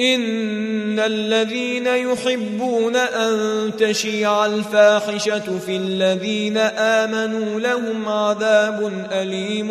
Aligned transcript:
إن 0.00 0.98
الذين 0.98 1.86
يحبون 1.86 2.96
أن 2.96 3.70
تشيع 3.78 4.46
الفاحشة 4.46 5.58
في 5.58 5.76
الذين 5.76 6.56
آمنوا 6.56 7.60
لهم 7.60 8.08
عذاب 8.08 9.06
أليم 9.12 9.68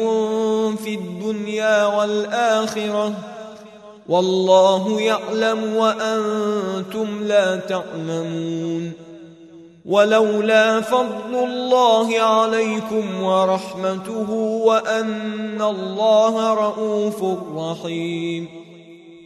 في 0.76 0.96
الدنيا 0.96 1.86
والآخرة. 1.86 3.14
والله 4.10 5.02
يعلم 5.02 5.76
وأنتم 5.76 7.24
لا 7.24 7.56
تعلمون. 7.56 8.92
ولولا 9.86 10.82
فضل 10.82 11.36
الله 11.36 12.20
عليكم 12.20 13.24
ورحمته 13.24 14.32
وأن 14.66 15.62
الله 15.62 16.54
رءوف 16.54 17.24
رحيم. 17.56 18.59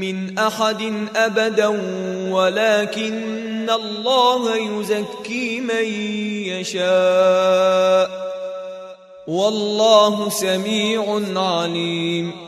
من 0.00 0.38
أحد 0.38 0.92
أبدا 1.16 1.66
ولكن 2.30 3.70
الله 3.70 4.56
يزكي 4.56 5.60
من 5.60 5.84
يشاء. 6.44 8.28
والله 9.26 10.28
سميع 10.28 11.20
عليم. 11.36 12.47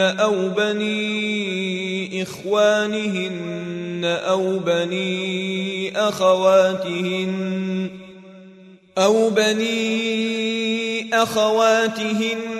أو 0.00 0.48
بني 0.48 2.22
إخوانهن 2.22 4.04
أو 4.04 4.58
بني 4.58 5.98
أخواتهن 5.98 7.90
أو 8.98 9.30
بني 9.30 11.14
أخواتهن 11.14 12.59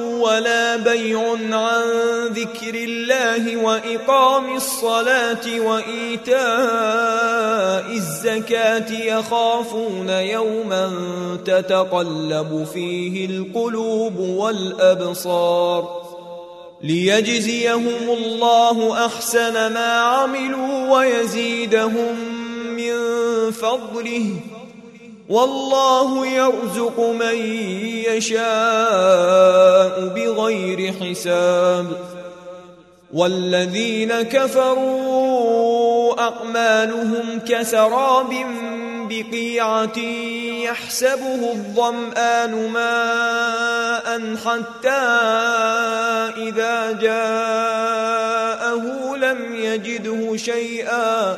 ولا 0.21 0.75
بيع 0.75 1.31
عن 1.51 1.83
ذكر 2.27 2.73
الله 2.73 3.57
وإقام 3.57 4.55
الصلاة 4.55 5.59
وإيتاء 5.59 6.41
الزكاة 7.91 8.91
يخافون 8.91 10.09
يوما 10.09 10.91
تتقلب 11.45 12.67
فيه 12.73 13.25
القلوب 13.25 14.19
والأبصار 14.19 16.01
ليجزيهم 16.83 18.09
الله 18.09 19.05
أحسن 19.05 19.53
ما 19.53 19.99
عملوا 19.99 20.97
ويزيدهم 20.97 22.15
من 22.75 22.91
فضله 23.51 24.35
والله 25.31 26.27
يرزق 26.27 26.99
من 26.99 27.35
يشاء 28.11 29.95
بغير 30.15 30.93
حساب. 31.01 31.87
والذين 33.13 34.21
كفروا 34.21 36.21
اعمالهم 36.21 37.39
كسراب 37.47 38.33
بقيعة 39.09 39.97
يحسبه 40.63 41.51
الظمآن 41.51 42.69
ماء 42.69 44.35
حتى 44.45 44.89
إذا 46.37 46.91
جاءه 46.91 48.85
لم 49.15 49.55
يجده 49.55 50.37
شيئا 50.37 51.37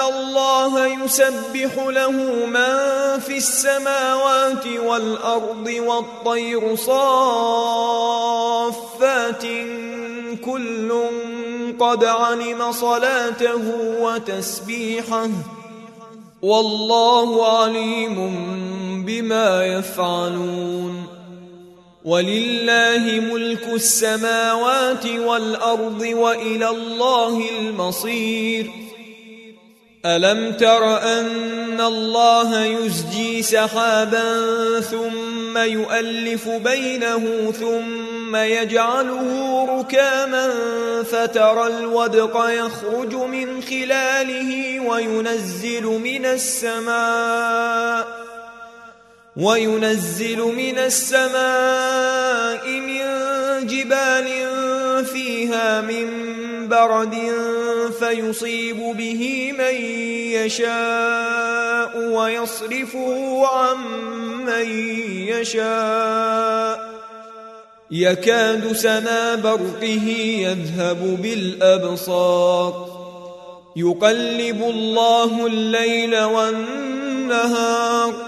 الله 0.00 0.86
يسبح 1.04 1.76
له 1.76 2.10
من 2.46 2.76
في 3.20 3.36
السماوات 3.36 4.66
والأرض 4.66 5.74
والطير 5.86 6.76
صافات 6.76 7.82
كل 10.44 10.92
قد 11.80 12.04
علم 12.04 12.72
صلاته 12.72 13.62
وتسبيحه 14.00 15.28
والله 16.42 17.58
عليم 17.58 18.16
بما 19.06 19.66
يفعلون 19.66 21.06
ولله 22.04 23.20
ملك 23.32 23.68
السماوات 23.74 25.06
والارض 25.06 26.00
والى 26.00 26.68
الله 26.70 27.42
المصير 27.60 28.87
ألم 30.08 30.52
تر 30.52 31.02
أن 31.02 31.80
الله 31.80 32.64
يزجي 32.64 33.42
سحابا 33.42 34.40
ثم 34.80 35.58
يؤلف 35.58 36.48
بينه 36.48 37.52
ثم 37.60 38.36
يجعله 38.36 39.64
ركاما 39.78 40.50
فترى 41.02 41.66
الودق 41.66 42.44
يخرج 42.48 43.14
من 43.14 43.62
خلاله 43.62 44.80
وينزل 44.80 45.84
من 45.84 46.26
السماء 46.26 48.27
وينزل 49.38 50.38
من 50.38 50.78
السماء 50.78 52.68
من 52.68 53.00
جبال 53.66 54.26
فيها 55.04 55.80
من 55.80 56.08
برد 56.68 57.14
فيصيب 57.98 58.76
به 58.76 59.52
من 59.58 59.74
يشاء 60.34 61.98
ويصرفه 61.98 63.46
عن 63.46 63.76
من 64.44 64.70
يشاء. 65.28 66.88
يكاد 67.90 68.72
سنا 68.72 69.34
برقه 69.34 70.08
يذهب 70.38 71.18
بالأبصار. 71.22 72.88
يقلب 73.76 74.62
الله 74.62 75.46
الليل 75.46 76.24
والنهار. 76.24 78.27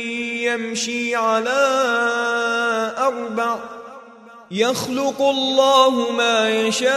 يمشي 0.43 1.15
على 1.15 1.61
أربع 2.97 3.59
يخلق 4.51 5.21
الله 5.21 6.11
ما 6.11 6.49
يشاء 6.49 6.91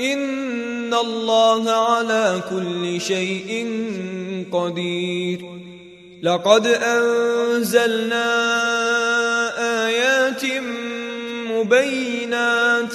إن 0.00 0.94
الله 0.94 1.70
على 1.70 2.40
كل 2.50 3.00
شيء 3.00 3.66
قدير 4.52 5.54
لقد 6.22 6.66
أنزلنا 6.66 8.26
آيات 9.86 10.42
مبينات 11.50 12.94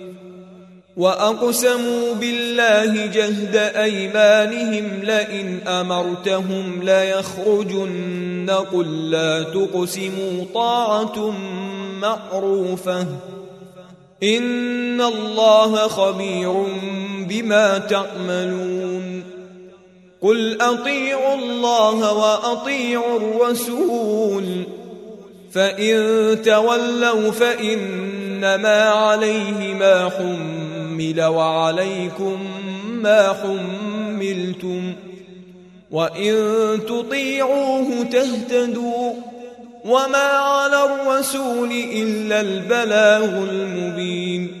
وأقسموا 1.01 2.13
بالله 2.13 3.05
جهد 3.05 3.55
أيمانهم 3.55 4.99
لئن 5.03 5.67
أمرتهم 5.67 6.83
ليخرجن 6.83 8.49
قل 8.73 9.11
لا 9.11 9.43
تقسموا 9.43 10.45
طاعة 10.53 11.33
معروفة. 12.01 13.05
إن 14.23 15.01
الله 15.01 15.87
خبير 15.87 16.65
بما 17.29 17.77
تعملون. 17.77 19.23
قل 20.21 20.61
أطيعوا 20.61 21.35
الله 21.35 22.13
وأطيعوا 22.13 23.19
الرسول. 23.19 24.63
فإن 25.51 26.37
تولوا 26.45 27.31
فإنما 27.31 28.83
عليه 28.83 29.73
ما 29.73 30.09
حمل. 30.09 30.60
يحمل 31.01 31.21
وعليكم 31.21 32.37
ما 33.01 33.33
حملتم 33.33 34.93
وإن 35.91 36.35
تطيعوه 36.87 38.03
تهتدوا 38.03 39.13
وما 39.85 40.17
على 40.17 40.83
الرسول 40.83 41.71
إلا 41.71 42.41
البلاغ 42.41 43.43
المبين 43.49 44.60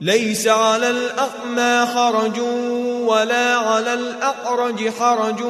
ليس 0.00 0.48
على 0.48 0.90
الأعمى 0.90 1.86
حرج 1.86 2.40
ولا 3.06 3.56
على 3.56 3.94
الأعرج 3.94 4.88
حرج 4.88 5.42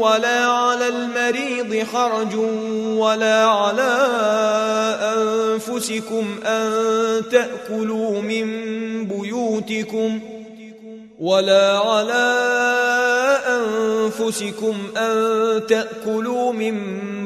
ولا 0.00 0.46
على 0.46 0.88
المريض 0.88 1.86
حرج 1.86 2.34
ولا 2.96 3.44
على 3.44 3.92
أنفسكم 5.16 6.24
أن 6.46 6.72
تأكلوا 7.30 8.22
من 8.22 8.46
بيوتكم 9.06 10.20
ولا 11.20 11.78
على 11.78 12.36
أنفسكم 13.46 14.74
أن 14.96 15.60
تأكلوا 15.68 16.52
من 16.52 16.76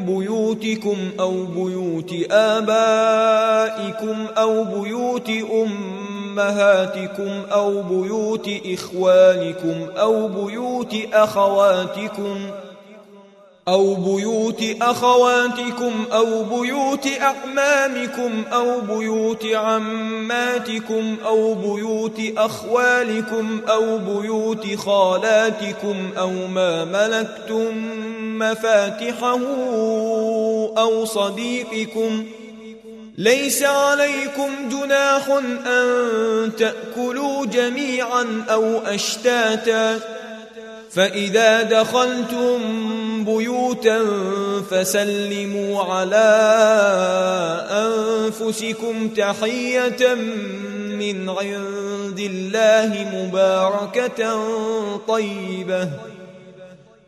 بيوتكم 0.07 0.97
أو 1.21 1.45
بيوت 1.45 2.15
آبائكم 2.31 4.27
أو 4.39 4.65
بيوت 4.65 5.29
أمكم 5.29 6.13
أمهاتكم 6.35 7.42
أو 7.53 7.83
بيوت 7.83 8.51
إخوانكم 8.66 9.87
أو 9.99 10.29
بيوت 10.29 10.94
أخواتكم 11.12 12.38
أو 13.68 13.94
بيوت 13.94 14.64
أخواتكم 14.83 15.92
أو 16.12 16.44
بيوت 16.44 17.09
أعمامكم 17.20 18.42
أو 18.53 18.81
بيوت 18.81 19.47
عماتكم 19.55 21.16
أو 21.27 21.55
بيوت 21.55 22.20
أخوالكم 22.37 23.61
أو 23.68 23.99
بيوت 23.99 24.75
خالاتكم 24.77 26.11
أو 26.18 26.31
ما 26.31 26.85
ملكتم 26.85 27.73
مفاتحه 28.38 29.38
أو 30.79 31.05
صديقكم 31.05 32.25
ۖ 32.40 32.43
ليس 33.18 33.62
عليكم 33.62 34.68
جناح 34.68 35.29
أن 35.66 36.50
تأكلوا 36.59 37.46
جميعا 37.46 38.44
أو 38.50 38.79
أشتاتا. 38.79 40.00
فإذا 40.90 41.62
دخلتم 41.62 42.59
بيوتا 43.24 44.00
فسلموا 44.70 45.83
على 45.83 46.29
أنفسكم 47.70 49.09
تحية 49.09 50.14
من 50.98 51.29
عند 51.29 52.18
الله 52.20 53.09
مباركة 53.14 54.42
طيبة. 55.09 55.88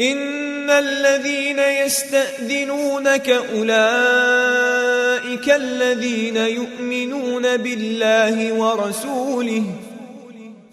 ان 0.00 0.70
الذين 0.70 1.58
يستاذنونك 1.58 3.28
اولئك 3.30 3.74
الذين 5.50 6.36
يؤمنون 6.36 7.56
بالله 7.56 8.52
ورسوله 8.52 9.62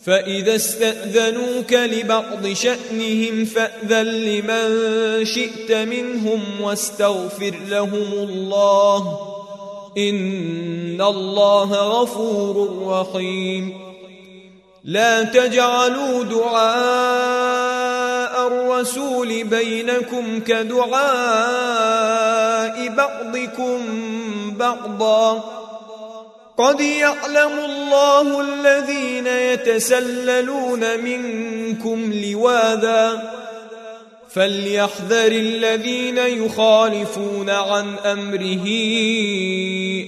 فإذا 0.05 0.55
استأذنوك 0.55 1.73
لبعض 1.73 2.47
شأنهم 2.53 3.45
فأذن 3.45 4.05
لمن 4.05 5.25
شئت 5.25 5.71
منهم 5.71 6.61
واستغفر 6.61 7.53
لهم 7.69 8.13
الله 8.13 9.19
إن 9.97 11.01
الله 11.01 12.01
غفور 12.01 12.87
رحيم 12.87 13.73
لا 14.83 15.23
تجعلوا 15.23 16.23
دعاء 16.23 17.80
الرسول 18.47 19.43
بينكم 19.43 20.39
كدعاء 20.39 21.01
بعضكم 22.89 23.79
بعضا. 24.57 25.43
قد 26.57 26.81
يعلم 26.81 27.59
الله 27.65 28.41
الذين 28.41 29.27
يتسللون 29.27 30.99
منكم 30.99 32.13
لواذا. 32.13 33.31
فليحذر 34.33 35.31
الذين 35.31 36.17
يخالفون 36.17 37.49
عن 37.49 37.95
أمره 37.97 38.67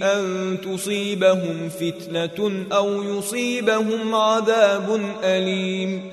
أن 0.03 0.57
تصيبهم 0.61 1.69
فتنة 1.69 2.65
أو 2.71 3.03
يصيبهم 3.03 4.15
عذاب 4.15 5.15
أليم. 5.23 6.12